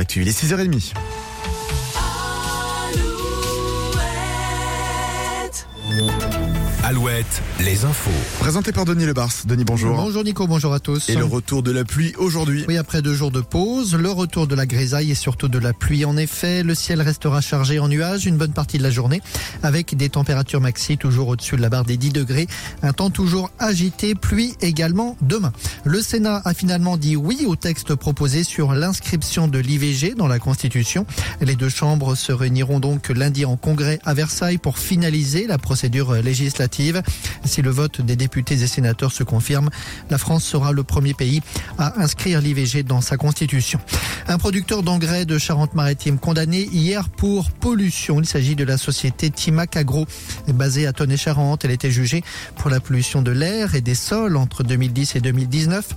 [0.00, 0.22] l'actu.
[0.22, 0.94] Il est 6h30.
[6.90, 8.10] Alouette, les infos.
[8.40, 9.30] Présenté par Denis Lebars.
[9.44, 9.94] Denis, bonjour.
[9.94, 11.08] Bonjour Nico, bonjour à tous.
[11.08, 12.64] Et le retour de la pluie aujourd'hui.
[12.66, 15.72] Oui, après deux jours de pause, le retour de la grisaille et surtout de la
[15.72, 16.04] pluie.
[16.04, 19.22] En effet, le ciel restera chargé en nuages une bonne partie de la journée,
[19.62, 22.48] avec des températures maxi toujours au-dessus de la barre des 10 degrés.
[22.82, 25.52] Un temps toujours agité, pluie également demain.
[25.84, 30.40] Le Sénat a finalement dit oui au texte proposé sur l'inscription de l'IVG dans la
[30.40, 31.06] Constitution.
[31.40, 36.14] Les deux chambres se réuniront donc lundi en congrès à Versailles pour finaliser la procédure
[36.14, 36.79] législative.
[37.44, 39.70] Si le vote des députés et sénateurs se confirme,
[40.08, 41.42] la France sera le premier pays
[41.78, 43.78] à inscrire l'IVG dans sa constitution.
[44.28, 48.20] Un producteur d'engrais de Charente-Maritime condamné hier pour pollution.
[48.20, 50.06] Il s'agit de la société Timac Agro,
[50.48, 51.64] basée à Tonnet-Charente.
[51.64, 52.22] Elle était jugée
[52.56, 55.88] pour la pollution de l'air et des sols entre 2010 et 2019.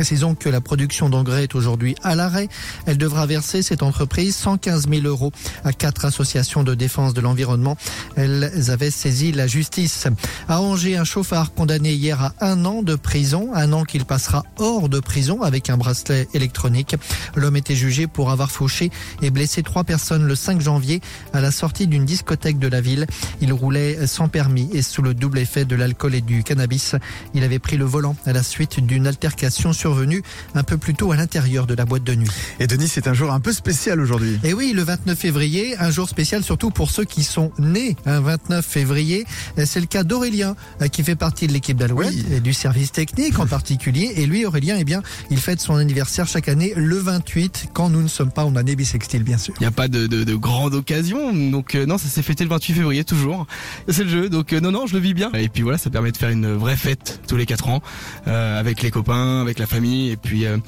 [0.00, 2.48] Précisons que la production d'engrais est aujourd'hui à l'arrêt.
[2.86, 5.30] Elle devra verser cette entreprise 115 000 euros
[5.62, 7.76] à quatre associations de défense de l'environnement.
[8.16, 10.08] Elles avaient saisi la justice.
[10.48, 14.42] À Angers, un chauffard condamné hier à un an de prison, un an qu'il passera
[14.58, 16.96] hors de prison avec un bracelet électronique.
[17.34, 21.02] L'homme était jugé pour avoir fauché et blessé trois personnes le 5 janvier
[21.34, 23.04] à la sortie d'une discothèque de la ville.
[23.42, 26.94] Il roulait sans permis et sous le double effet de l'alcool et du cannabis.
[27.34, 30.22] Il avait pris le volant à la suite d'une altercation survenu
[30.54, 32.28] un peu plus tôt à l'intérieur de la boîte de nuit.
[32.60, 34.38] Et Denis, c'est un jour un peu spécial aujourd'hui.
[34.44, 38.20] Et oui, le 29 février, un jour spécial surtout pour ceux qui sont nés un
[38.20, 39.26] 29 février.
[39.64, 42.24] C'est le cas d'Aurélien euh, qui fait partie de l'équipe d'Alouette Oui.
[42.36, 44.12] et du service technique en particulier.
[44.16, 48.02] Et lui, Aurélien, eh bien, il fête son anniversaire chaque année le 28 quand nous
[48.02, 49.54] ne sommes pas en année bissextile, bien sûr.
[49.58, 52.44] Il n'y a pas de, de, de grande occasion, donc euh, non, ça s'est fêté
[52.44, 53.48] le 28 février toujours.
[53.88, 55.32] C'est le jeu, donc euh, non, non, je le vis bien.
[55.34, 57.82] Et puis voilà, ça permet de faire une vraie fête tous les quatre ans,
[58.28, 60.58] euh, avec les copains, avec la famille, et puis euh,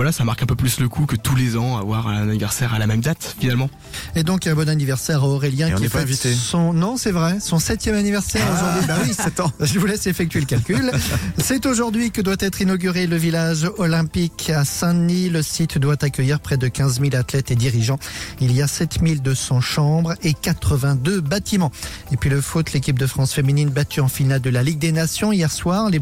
[0.00, 2.72] voilà, ça marque un peu plus le coup que tous les ans avoir un anniversaire
[2.72, 3.68] à la même date finalement.
[4.16, 6.32] Et donc, un bon anniversaire à Aurélien Et on qui n'est pas fête invité.
[6.32, 8.86] son, non, c'est vrai, son septième anniversaire aujourd'hui.
[8.88, 9.52] bah oui, 7 ans.
[9.60, 10.90] Je vous laisse effectuer le calcul.
[11.36, 15.28] C'est aujourd'hui que doit être inauguré le village olympique à Saint-Denis.
[15.28, 17.98] Le site doit accueillir près de 15 000 athlètes et dirigeants.
[18.40, 21.72] Il y a 7200 chambres et 82 bâtiments.
[22.10, 24.92] Et puis le foot, l'équipe de France féminine battue en finale de la Ligue des
[24.92, 25.90] Nations hier soir.
[25.90, 25.98] Les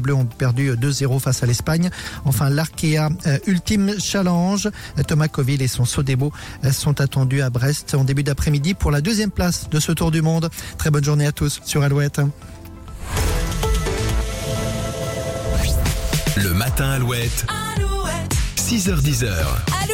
[0.00, 1.90] Bleus ont perdu 2-0 face à l'Espagne.
[2.24, 4.68] Enfin, l'Arkea euh, Ultime Challenge.
[5.06, 6.32] Thomas Coville et son Sodebo
[6.64, 10.10] euh, sont attendus à Brest en début d'après-midi pour la deuxième place de ce Tour
[10.10, 10.50] du Monde.
[10.78, 12.20] Très bonne journée à tous sur Alouette.
[16.36, 17.46] Le matin Alouette.
[18.56, 19.82] 6h10.